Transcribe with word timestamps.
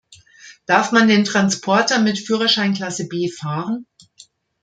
Darf 0.65 0.91
man 0.91 1.07
den 1.07 1.25
Transporter 1.25 1.99
mit 1.99 2.17
Führerscheinklasse 2.17 3.07
B 3.07 3.29
fahren? 3.29 3.85